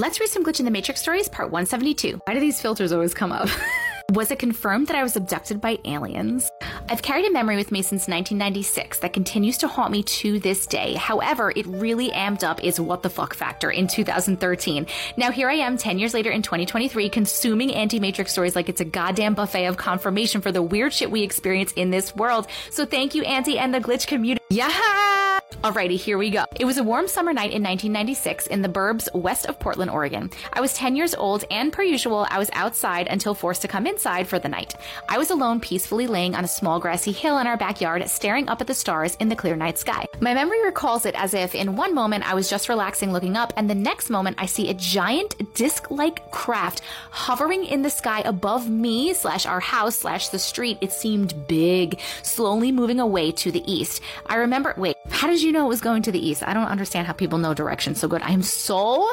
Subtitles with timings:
[0.00, 2.22] Let's read some Glitch in the Matrix stories, part 172.
[2.24, 3.50] Why do these filters always come up?
[4.12, 6.50] Was it confirmed that I was abducted by aliens?
[6.88, 10.66] I've carried a memory with me since 1996 that continues to haunt me to this
[10.66, 10.94] day.
[10.94, 14.86] However, it really amped up its what the fuck factor in 2013.
[15.18, 18.80] Now here I am 10 years later in 2023 consuming Auntie Matrix stories like it's
[18.80, 22.46] a goddamn buffet of confirmation for the weird shit we experience in this world.
[22.70, 24.42] So thank you Auntie and the glitch community.
[24.48, 25.19] Yeah!
[25.62, 26.46] Alrighty, here we go.
[26.58, 30.30] It was a warm summer night in 1996 in the burbs west of Portland, Oregon.
[30.54, 33.86] I was 10 years old, and per usual, I was outside until forced to come
[33.86, 34.74] inside for the night.
[35.06, 38.62] I was alone, peacefully laying on a small grassy hill in our backyard, staring up
[38.62, 40.06] at the stars in the clear night sky.
[40.20, 43.52] My memory recalls it as if in one moment I was just relaxing looking up,
[43.58, 48.22] and the next moment I see a giant disc like craft hovering in the sky
[48.24, 50.78] above me slash our house slash the street.
[50.80, 54.00] It seemed big, slowly moving away to the east.
[54.24, 56.42] I remember, wait, how did you know it was going to the east?
[56.46, 58.22] I don't understand how people know directions so good.
[58.22, 59.10] I am so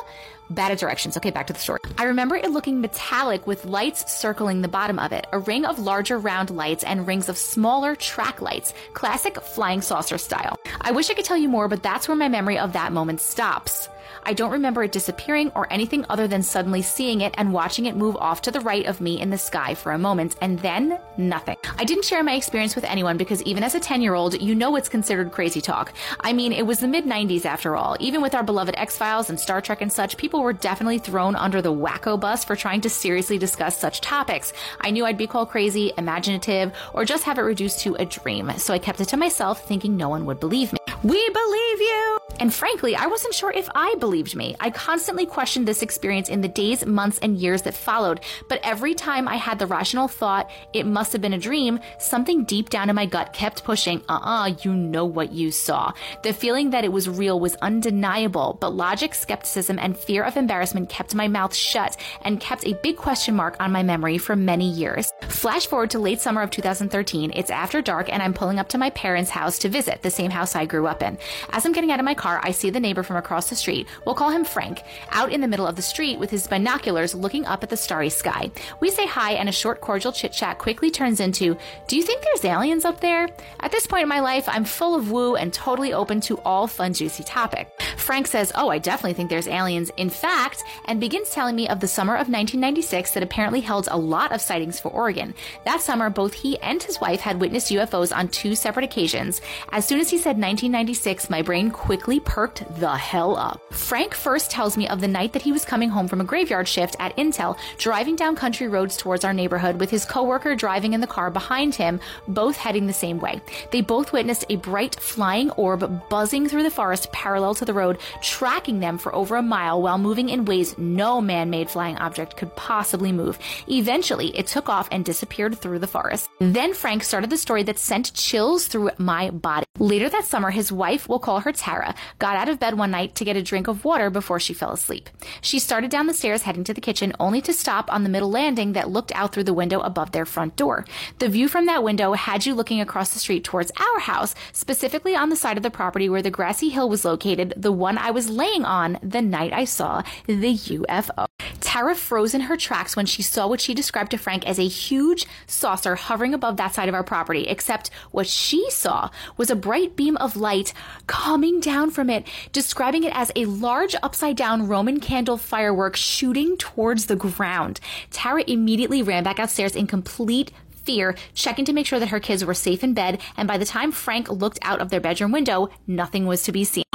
[0.50, 1.18] bad at directions.
[1.18, 1.80] Okay, back to the story.
[1.98, 5.80] I remember it looking metallic with lights circling the bottom of it, a ring of
[5.80, 10.60] larger round lights and rings of smaller track lights, classic flying saucer style.
[10.82, 13.22] I wish I could tell you more, but that's where my memory of that moment
[13.22, 13.90] stops.
[14.24, 17.96] I don't remember it disappearing or anything other than suddenly seeing it and watching it
[17.96, 21.00] move off to the right of me in the sky for a moment, and then
[21.18, 21.56] nothing.
[21.78, 24.54] I didn't share my experience with anyone because even as a 10 year old, you
[24.54, 25.94] know it's considered crazy talk.
[26.20, 27.96] I mean, it was the mid 90s after all.
[28.02, 31.36] Even with our beloved X Files and Star Trek and such, people were definitely thrown
[31.36, 34.54] under the wacko bus for trying to seriously discuss such topics.
[34.82, 38.52] I knew I'd be called crazy, imaginative, or just have it reduced to a dream,
[38.58, 40.80] so I kept it to myself, thinking no one would believe me.
[41.04, 42.17] We believe you!
[42.40, 44.56] And frankly, I wasn't sure if I believed me.
[44.60, 48.94] I constantly questioned this experience in the days, months, and years that followed, but every
[48.94, 52.90] time I had the rational thought it must have been a dream, something deep down
[52.90, 55.92] in my gut kept pushing, uh uh you know what you saw.
[56.24, 60.90] The feeling that it was real was undeniable, but logic, skepticism, and fear of embarrassment
[60.90, 64.70] kept my mouth shut and kept a big question mark on my memory for many
[64.70, 65.12] years.
[65.30, 68.78] Flash forward to late summer of 2013, it's after dark, and I'm pulling up to
[68.78, 71.18] my parents' house to visit, the same house I grew up in.
[71.52, 73.88] As I'm getting out of my car, I see the neighbor from across the street.
[74.06, 77.46] We'll call him Frank, out in the middle of the street with his binoculars looking
[77.46, 78.52] up at the starry sky.
[78.82, 82.24] We say hi, and a short, cordial chit chat quickly turns into, Do you think
[82.24, 83.30] there's aliens up there?
[83.62, 86.68] At this point in my life, I'm full of woo and totally open to all
[86.68, 87.70] fun, juicy topic.
[87.98, 89.92] Frank says, Oh, I definitely think there's aliens.
[89.98, 93.98] In fact, and begins telling me of the summer of 1996 that apparently held a
[93.98, 95.34] lot of sightings for Oregon.
[95.66, 99.42] That summer, both he and his wife had witnessed UFOs on two separate occasions.
[99.70, 103.62] As soon as he said 1996, my brain quickly perked the hell up.
[103.74, 106.68] Frank first tells me of the night that he was coming home from a graveyard
[106.68, 111.02] shift at Intel, driving down country roads towards our neighborhood with his coworker driving in
[111.02, 113.42] the car behind him, both heading the same way.
[113.72, 117.87] They both witnessed a bright flying orb buzzing through the forest parallel to the road,
[118.22, 122.56] tracking them for over a mile while moving in ways no man-made flying object could
[122.56, 123.40] possibly move.
[123.68, 126.30] Eventually, it took off and disappeared through the forest.
[126.40, 129.66] Then Frank started the story that sent chills through my body.
[129.80, 133.16] Later that summer, his wife, we'll call her Tara, got out of bed one night
[133.16, 135.10] to get a drink of water before she fell asleep.
[135.42, 138.32] She started down the stairs heading to the kitchen only to stop on the middle
[138.32, 140.86] landing that looked out through the window above their front door.
[141.20, 145.16] The view from that window had you looking across the street towards our house, specifically
[145.16, 148.12] on the side of the property where the grassy hill was located, the one I
[148.12, 151.28] was laying on the night I saw the UFO.
[151.60, 154.68] Tara froze in her tracks when she saw what she described to Frank as a
[154.68, 159.56] huge saucer hovering above that side of our property, except what she saw was a
[159.56, 160.74] bright beam of light
[161.08, 166.58] coming down from it, describing it as a large upside down Roman candle firework shooting
[166.58, 167.80] towards the ground.
[168.12, 172.46] Tara immediately ran back upstairs in complete fear, checking to make sure that her kids
[172.46, 175.70] were safe in bed, and by the time Frank looked out of their bedroom window,
[175.86, 176.87] nothing was to be seen.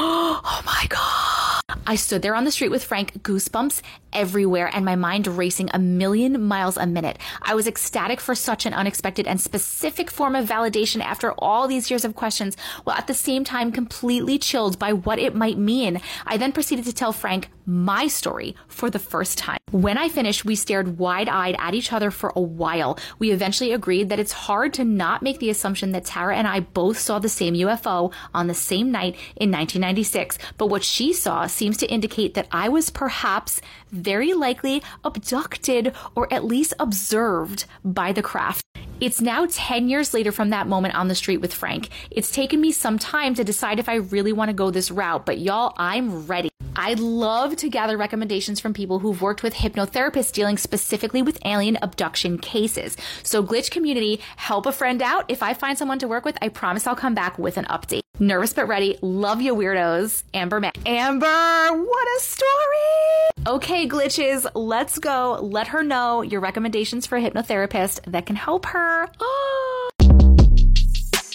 [1.87, 3.83] I stood there on the street with Frank, goosebumps
[4.13, 7.19] everywhere, and my mind racing a million miles a minute.
[7.43, 11.91] I was ecstatic for such an unexpected and specific form of validation after all these
[11.91, 16.01] years of questions, while at the same time completely chilled by what it might mean.
[16.25, 19.59] I then proceeded to tell Frank my story for the first time.
[19.71, 22.99] When I finished, we stared wide eyed at each other for a while.
[23.19, 26.61] We eventually agreed that it's hard to not make the assumption that Tara and I
[26.61, 31.47] both saw the same UFO on the same night in 1996, but what she saw
[31.47, 33.61] seems to indicate that I was perhaps
[33.91, 38.63] very likely abducted or at least observed by the craft.
[39.03, 41.89] It's now 10 years later from that moment on the street with Frank.
[42.13, 45.27] It's taken me some time to decide if I really want to go this route,
[45.27, 46.52] but y'all, I'm ready.
[46.77, 51.79] I'd love to gather recommendations from people who've worked with hypnotherapists dealing specifically with alien
[51.83, 52.97] abduction cases.
[53.23, 55.27] So, Glitch community, help a friend out.
[55.29, 58.03] If I find someone to work with, I promise I'll come back with an update.
[58.19, 58.99] Nervous but ready.
[59.03, 60.23] Love you, weirdos.
[60.35, 60.73] Amber Mae.
[60.87, 63.31] Amber, what a story!
[63.47, 65.39] Okay, glitches, let's go.
[65.43, 69.09] Let her know your recommendations for a hypnotherapist that can help her.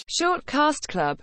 [0.10, 1.16] Shortcast Club.